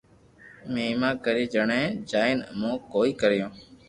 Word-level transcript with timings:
مھيما 0.73 1.11
ڪري 1.25 1.45
جڻي 1.55 1.83
جائين 2.13 2.39
امو 2.51 2.71
ڪوئي 2.93 3.11
ڪريو 3.21 3.47